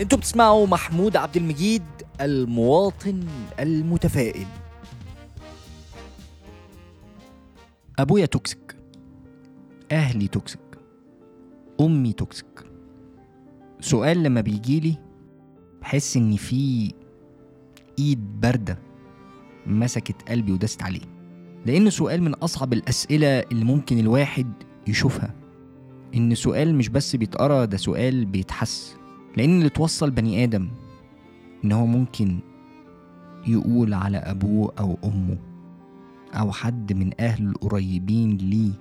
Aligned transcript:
أنتوا 0.00 0.18
بتسمعوا 0.18 0.66
محمود 0.66 1.16
عبد 1.16 1.36
المجيد 1.36 1.82
المواطن 2.20 3.24
المتفائل. 3.60 4.46
أبويا 7.98 8.26
toxic 8.26 8.76
أهلي 9.92 10.28
toxic 10.28 10.60
أمي 11.80 12.12
toxic. 12.12 12.64
سؤال 13.80 14.22
لما 14.22 14.40
بيجيلي 14.40 14.96
بحس 15.82 16.16
إن 16.16 16.36
في 16.36 16.92
إيد 17.98 18.40
باردة 18.40 18.78
مسكت 19.66 20.28
قلبي 20.28 20.52
ودست 20.52 20.82
عليه. 20.82 21.20
لأنه 21.66 21.90
سؤال 21.90 22.22
من 22.22 22.34
أصعب 22.34 22.72
الأسئلة 22.72 23.26
اللي 23.26 23.64
ممكن 23.64 23.98
الواحد 23.98 24.52
يشوفها. 24.86 25.34
إن 26.14 26.34
سؤال 26.34 26.74
مش 26.74 26.88
بس 26.88 27.16
بيتقرأ 27.16 27.64
ده 27.64 27.76
سؤال 27.76 28.24
بيتحس. 28.24 28.99
لأن 29.36 29.58
اللي 29.58 29.68
توصل 29.68 30.10
بني 30.10 30.44
آدم 30.44 30.68
إن 31.64 31.72
هو 31.72 31.86
ممكن 31.86 32.38
يقول 33.46 33.94
على 33.94 34.18
أبوه 34.18 34.72
أو 34.78 34.98
أمه 35.04 35.38
أو 36.34 36.52
حد 36.52 36.92
من 36.92 37.10
اهله 37.20 37.50
القريبين 37.50 38.36
ليه 38.36 38.72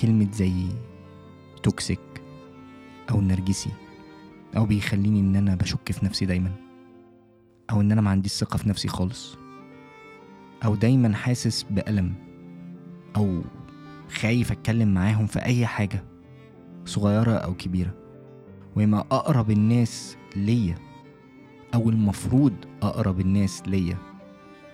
كلمة 0.00 0.28
زي 0.32 0.66
توكسيك 1.62 2.22
أو 3.10 3.20
نرجسي 3.20 3.70
أو 4.56 4.66
بيخليني 4.66 5.20
إن 5.20 5.36
أنا 5.36 5.54
بشك 5.54 5.92
في 5.92 6.04
نفسي 6.04 6.26
دايما 6.26 6.50
أو 7.70 7.80
إن 7.80 7.92
أنا 7.92 8.00
ما 8.00 8.10
عنديش 8.10 8.32
ثقة 8.32 8.56
في 8.56 8.68
نفسي 8.68 8.88
خالص 8.88 9.36
أو 10.64 10.74
دايما 10.74 11.14
حاسس 11.14 11.62
بألم 11.62 12.14
أو 13.16 13.42
خايف 14.20 14.52
أتكلم 14.52 14.94
معاهم 14.94 15.26
في 15.26 15.38
أي 15.44 15.66
حاجة 15.66 16.04
صغيرة 16.84 17.32
أو 17.32 17.54
كبيرة. 17.54 18.01
وما 18.76 19.00
أقرب 19.00 19.50
الناس 19.50 20.16
ليا 20.36 20.78
أو 21.74 21.90
المفروض 21.90 22.52
أقرب 22.82 23.20
الناس 23.20 23.62
ليا. 23.66 23.96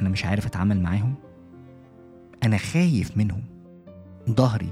أنا 0.00 0.08
مش 0.08 0.24
عارف 0.24 0.46
أتعامل 0.46 0.80
معاهم. 0.82 1.14
أنا 2.44 2.58
خايف 2.58 3.16
منهم. 3.16 3.42
ظهري 4.30 4.68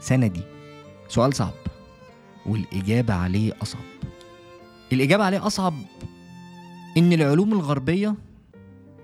سندي 0.00 0.42
سؤال 1.08 1.34
صعب. 1.34 1.52
والإجابة 2.46 3.14
عليه 3.14 3.52
أصعب. 3.62 3.82
الإجابة 4.92 5.24
عليه 5.24 5.46
أصعب 5.46 5.74
إن 6.96 7.12
العلوم 7.12 7.52
الغربية 7.52 8.14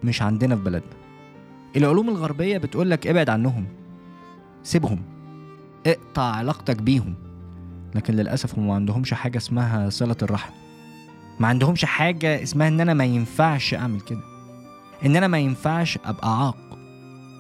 مش 0.05 0.23
عندنا 0.23 0.57
في 0.57 0.63
بلدنا. 0.63 0.97
العلوم 1.77 2.09
الغربية 2.09 2.59
بتقولك 2.59 3.07
ابعد 3.07 3.31
عنهم. 3.31 3.67
سيبهم. 4.63 5.03
اقطع 5.87 6.23
علاقتك 6.23 6.83
بيهم. 6.83 7.15
لكن 7.95 8.15
للأسف 8.15 8.59
هم 8.59 8.67
ما 8.69 8.75
عندهمش 8.75 9.15
حاجة 9.15 9.39
اسمها 9.39 9.91
صلة 9.91 10.17
الرحم. 10.23 10.53
ما 11.41 11.49
عندهمش 11.49 11.85
حاجة 11.85 12.43
اسمها 12.43 12.69
إن 12.69 12.81
أنا 12.81 12.95
ما 12.95 13.05
ينفعش 13.05 13.75
أعمل 13.75 14.01
كده. 14.01 14.21
إن 15.05 15.17
أنا 15.17 15.29
ما 15.29 15.39
ينفعش 15.39 15.99
أبقى 16.05 16.39
عاق. 16.45 16.57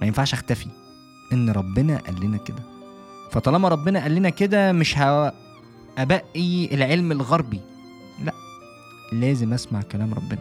ما 0.01 0.07
ينفعش 0.07 0.33
أختفي. 0.33 0.67
إن 1.33 1.51
ربنا 1.51 1.97
قال 1.99 2.21
لنا 2.21 2.37
كده. 2.37 2.63
فطالما 3.31 3.69
ربنا 3.69 4.03
قال 4.03 4.15
لنا 4.15 4.31
كده 4.31 4.73
مش 4.73 4.99
ه- 4.99 5.33
ابقي 5.99 6.75
العلم 6.75 7.13
الغربي. 7.13 7.61
لا 8.25 8.33
لازم 9.13 9.53
أسمع 9.53 9.83
كلام 9.83 10.15
ربنا. 10.15 10.39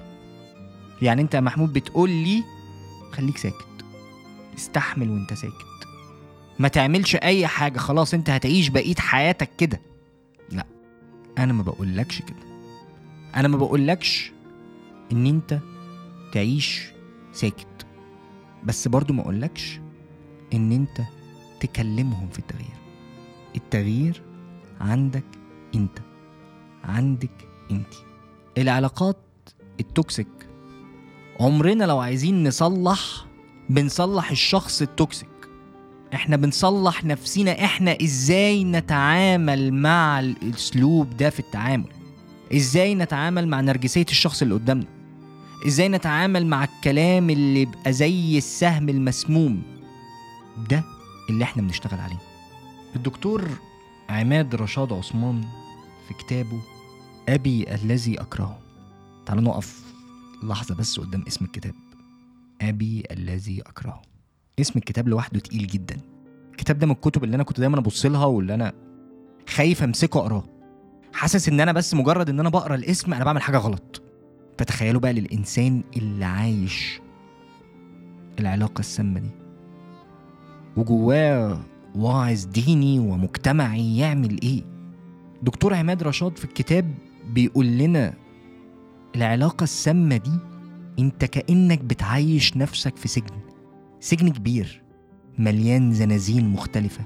يعني 1.02 1.22
أنت 1.22 1.34
يا 1.34 1.40
محمود 1.40 1.74
بتقول 1.74 2.10
لي 2.10 2.44
خليك 3.12 3.38
ساكت. 3.38 3.66
استحمل 4.58 5.10
وأنت 5.10 5.34
ساكت. 5.34 5.66
ما 6.60 6.68
تعملش 6.68 7.16
أي 7.16 7.48
حاجة. 7.48 7.80
خلاص 7.80 8.14
أنت 8.14 8.30
هتعيش 8.30 8.68
بقية 8.70 8.96
حياتك 8.96 9.50
كده. 9.58 9.82
أنا 11.38 11.54
ما 11.54 11.64
بقولكش 11.64 12.22
كده. 12.22 12.46
أنا 13.36 13.48
ما 13.48 13.58
بقولكش 13.58 14.32
إن 15.12 15.26
أنت 15.26 15.60
تعيش 16.32 16.92
ساكت. 17.34 17.86
بس 18.64 18.88
برضو 18.88 19.14
ما 19.14 19.22
أقولكش 19.22 19.80
إن 20.54 20.72
أنت 20.72 21.02
تكلمهم 21.60 22.30
في 22.30 22.40
التغيير. 22.40 22.78
التغيير 23.56 24.22
عندك 24.82 25.26
أنت. 25.76 26.00
عندك 26.84 27.48
أنت. 27.72 27.94
العلاقات 28.58 29.18
ال 29.80 29.87
toxic. 29.87 30.28
عمرنا 31.40 31.84
لو 31.84 32.00
عايزين 32.00 32.48
نصلح 32.48 33.26
بنصلح 33.70 34.32
الشخص 34.32 34.82
ال 34.82 34.89
toxic. 34.89 35.30
إحنا 36.14 36.36
بنصلح 36.36 37.04
نفسنا 37.06 37.66
إحنا 37.66 37.98
إزاي 38.04 38.64
نتعامل 38.64 39.74
مع 39.74 40.20
الاسلوب 40.20 41.18
ده 41.18 41.30
في 41.30 41.40
التعامل؟ 41.40 41.88
إزاي 42.54 42.96
نتعامل 42.96 43.48
مع 43.48 43.62
نرجسية 43.62 44.06
الشخص 44.10 44.42
اللي 44.42 44.54
قدامنا؟ 44.54 44.86
إزاي 45.68 45.90
نتعامل 45.90 46.46
مع 46.48 46.64
الكلام 46.64 47.30
اللي 47.30 47.62
يبقى 47.62 47.94
زي 47.94 48.38
السهم 48.38 48.90
المسموم؟ 48.90 49.62
ده 50.70 50.84
اللي 51.30 51.44
إحنا 51.44 51.62
بنشتغل 51.62 52.00
عليه. 52.00 52.20
الدكتور 52.96 53.50
عماد 54.10 54.56
رشاد 54.56 54.94
عثمان 54.94 55.44
في 56.08 56.14
كتابه 56.14 56.62
أبي 57.30 57.76
الذي 57.76 58.22
أكرهه. 58.22 58.60
تعالوا 59.26 59.44
نقف 59.44 59.84
لحظة 60.44 60.76
بس 60.76 61.00
قدام 61.00 61.24
اسم 61.28 61.46
الكتاب. 61.46 61.74
أبي 62.62 63.04
الذي 63.12 63.62
أكرهه. 63.62 64.02
اسم 64.60 64.74
الكتاب 64.80 65.08
لوحده 65.08 65.40
تقيل 65.40 65.68
جدا. 65.68 65.98
الكتاب 66.52 66.80
ده 66.80 66.86
من 66.88 66.92
الكتب 66.94 67.24
اللي 67.24 67.36
أنا 67.36 67.44
كنت 67.44 67.60
دايما 67.60 67.78
أبص 67.80 68.06
لها 68.06 68.26
واللي 68.26 68.54
أنا 68.54 68.74
خايف 69.50 69.84
أمسكه 69.84 70.18
أقراه. 70.20 70.44
حاسس 71.14 71.50
إن 71.50 71.60
أنا 71.60 71.72
بس 71.72 71.94
مجرد 71.94 72.30
إن 72.30 72.40
أنا 72.40 72.50
بقرأ 72.50 72.76
الاسم 72.76 73.14
أنا 73.14 73.26
بعمل 73.26 73.42
حاجة 73.42 73.58
غلط. 73.58 74.02
فتخيلوا 74.58 75.02
بقى 75.02 75.14
للإنسان 75.14 75.84
اللي 75.98 76.26
عايش 76.26 77.02
العلاقة 78.40 78.80
السامة 78.80 79.20
دي. 79.20 79.30
وجواه 80.78 81.60
واعظ 81.96 82.46
ديني 82.46 83.00
ومجتمعي 83.00 83.98
يعمل 83.98 84.42
إيه؟ 84.44 84.64
دكتور 85.44 85.74
عماد 85.74 86.04
رشاد 86.04 86.38
في 86.38 86.46
الكتاب 86.46 86.94
بيقول 87.30 87.66
لنا 87.66 88.14
العلاقة 89.16 89.64
السامة 89.64 90.18
دي 90.18 90.40
أنت 91.00 91.26
كأنك 91.26 91.80
بتعيش 91.84 92.58
نفسك 92.58 92.98
في 92.98 93.08
سجن. 93.08 93.45
سجن 94.06 94.30
كبير 94.30 94.82
مليان 95.38 95.94
زنازين 95.94 96.50
مختلفة. 96.50 97.04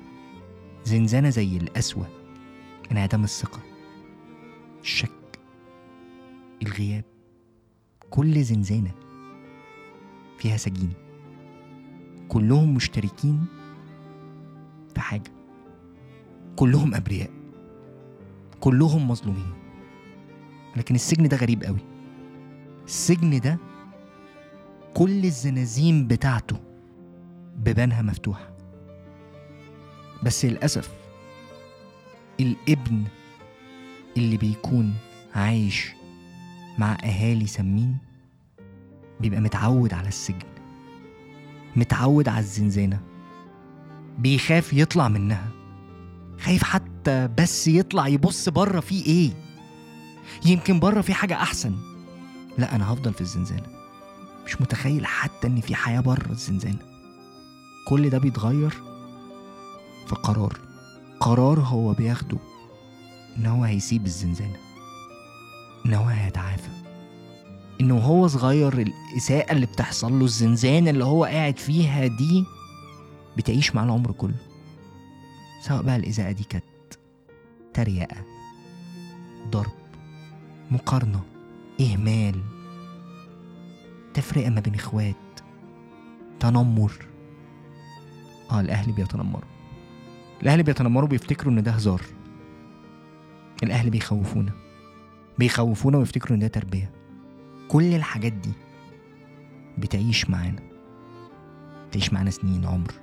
زنزانة 0.85 1.29
زي 1.29 1.57
القسوة 1.57 2.07
انعدام 2.91 3.23
الثقة 3.23 3.59
الشك 4.81 5.39
الغياب. 6.63 7.03
كل 8.09 8.43
زنزانة 8.43 8.91
فيها 10.37 10.57
سجين. 10.57 10.93
كلهم 12.27 12.73
مشتركين 12.73 13.45
في 14.93 14.99
حاجة. 14.99 15.31
كلهم 16.55 16.95
أبرياء. 16.95 17.31
كلهم 18.59 19.07
مظلومين. 19.07 19.53
لكن 20.77 20.95
السجن 20.95 21.27
ده 21.27 21.37
غريب 21.37 21.63
قوي. 21.63 21.85
السجن 22.85 23.39
ده 23.39 23.57
كل 24.93 25.25
الزنازين 25.25 26.07
بتاعته 26.07 26.68
بيبانها 27.59 28.01
مفتوحة. 28.01 28.49
بس 30.23 30.45
للأسف 30.45 30.89
الابن 32.39 33.03
اللي 34.17 34.37
بيكون 34.37 34.93
عايش 35.35 35.91
مع 36.77 36.97
أهالي 37.03 37.47
سامين 37.47 37.97
بيبقى 39.19 39.41
متعود 39.41 39.93
على 39.93 40.07
السجن 40.07 40.47
متعود 41.75 42.29
على 42.29 42.39
الزنزانة 42.39 42.99
بيخاف 44.17 44.73
يطلع 44.73 45.07
منها 45.07 45.47
خايف 46.39 46.63
حتى 46.63 47.27
بس 47.37 47.67
يطلع 47.67 48.07
يبص 48.07 48.49
بره 48.49 48.79
في 48.79 49.05
إيه؟ 49.05 49.31
يمكن 50.45 50.79
بره 50.79 51.01
في 51.01 51.13
حاجة 51.13 51.33
أحسن. 51.33 51.75
لا 52.57 52.75
أنا 52.75 52.93
هفضل 52.93 53.13
في 53.13 53.21
الزنزانة. 53.21 53.67
مش 54.45 54.61
متخيل 54.61 55.05
حتى 55.05 55.47
إن 55.47 55.61
في 55.61 55.75
حياة 55.75 55.99
بره 55.99 56.31
الزنزانة. 56.31 56.79
كل 57.89 58.09
ده 58.09 58.17
بيتغير؟ 58.17 58.69
في 60.07 60.15
قرار 60.15 60.59
قرار 61.19 61.59
هو 61.59 61.93
بياخده 61.93 62.37
إن 63.37 63.45
هو 63.45 63.63
هيسيب 63.63 64.05
الزنزانة 64.05 64.57
إن 65.85 65.93
هو 65.93 66.05
هيتعافى. 66.05 66.69
إنه 67.81 67.97
هو 67.97 68.27
صغير 68.27 68.73
الإساءة 69.13 69.51
اللي 69.51 69.65
بتحصل 69.65 70.19
له 70.19 70.25
الزنزانة 70.25 70.89
اللي 70.89 71.03
هو 71.03 71.23
قاعد 71.25 71.57
فيها 71.57 72.07
دي 72.07 72.45
بتعيش 73.37 73.75
معاه 73.75 73.85
العمر 73.85 74.11
كله. 74.11 74.39
سواء 75.61 75.81
بقى 75.81 75.95
الإساءة 75.95 76.31
دي 76.31 76.43
كانت 76.43 76.63
تريقة 77.73 78.17
ضرب 79.49 79.71
مقارنة 80.71 81.21
إهمال 81.81 82.41
تفرقة 84.13 84.49
ما 84.49 84.61
بين 84.61 84.75
إخوات 84.75 85.15
تنمر. 86.39 86.91
آه 88.51 88.59
الأهل 88.61 88.91
بيتنمروا. 88.91 89.49
الأهل 90.41 90.63
بيتنمروا 90.63 91.09
بيفتكروا 91.09 91.53
إن 91.53 91.63
ده 91.63 91.71
هزار. 91.71 92.01
الأهل 93.63 93.89
بيخوفونا. 93.89 94.51
بيخوفونا 95.39 95.97
ويفتكروا 95.97 96.35
إن 96.35 96.39
ده 96.39 96.47
تربية. 96.47 96.91
كل 97.67 97.93
الحاجات 97.95 98.33
دي 98.33 98.51
بتعيش 99.77 100.29
معانا. 100.29 100.59
تعيش 101.91 102.13
معانا 102.13 102.29
سنين 102.31 102.65
عمر. 102.65 102.93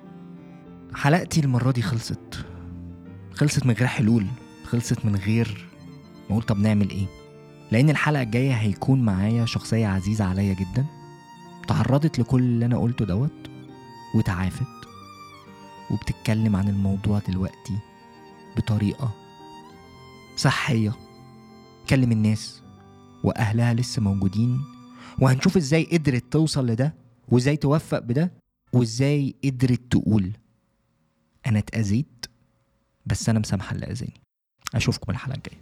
حلقتي 0.94 1.40
المرة 1.40 1.70
دي 1.70 1.82
خلصت. 1.82 2.46
خلصت 3.34 3.66
من 3.66 3.74
غير 3.74 3.86
حلول. 3.86 4.26
خلصت 4.64 5.04
من 5.04 5.16
غير 5.16 5.66
ما 6.28 6.30
أقول 6.30 6.42
طب 6.42 6.58
نعمل 6.58 6.90
إيه؟ 6.90 7.06
لأن 7.72 7.90
الحلقة 7.90 8.22
الجاية 8.22 8.52
هيكون 8.52 9.02
معايا 9.02 9.46
شخصية 9.46 9.86
عزيزة 9.86 10.24
عليا 10.24 10.54
جدا. 10.54 10.86
تعرضت 11.68 12.18
لكل 12.18 12.40
اللي 12.40 12.66
أنا 12.66 12.78
قلته 12.78 13.04
دوت 13.04 13.50
وتعافت. 14.14 14.85
وبتتكلم 15.90 16.56
عن 16.56 16.68
الموضوع 16.68 17.18
دلوقتي 17.28 17.78
بطريقة 18.56 19.14
صحية. 20.36 20.92
تكلم 21.86 22.12
الناس 22.12 22.62
وأهلها 23.24 23.74
لسه 23.74 24.02
موجودين 24.02 24.60
وهنشوف 25.20 25.56
إزاي 25.56 25.84
قدرت 25.84 26.24
توصل 26.32 26.66
لده 26.66 26.94
وإزاي 27.28 27.56
توفق 27.56 27.98
بده 27.98 28.32
وإزاي 28.72 29.34
قدرت 29.44 29.80
تقول 29.90 30.32
أنا 31.46 31.58
اتأذيت 31.58 32.26
بس 33.06 33.28
أنا 33.28 33.38
مسامحة 33.38 33.74
اللي 33.74 33.86
أذاني. 33.86 34.20
أشوفكم 34.74 35.12
الحلقة 35.12 35.36
الجاية. 35.36 35.60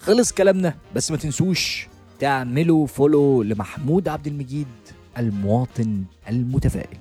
خلص 0.00 0.32
كلامنا 0.32 0.74
بس 0.94 1.10
ما 1.10 1.16
تنسوش 1.16 1.88
تعملوا 2.18 2.86
فولو 2.86 3.42
لمحمود 3.42 4.08
عبد 4.08 4.26
المجيد. 4.26 4.66
المواطن 5.18 6.04
المتفائل. 6.28 6.96